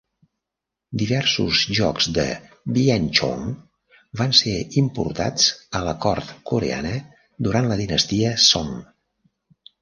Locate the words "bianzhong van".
2.77-4.33